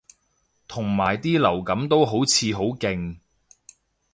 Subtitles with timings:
[0.67, 3.19] 同埋啲流感都好似好勁